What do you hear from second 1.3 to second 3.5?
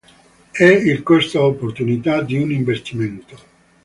opportunità di un investimento.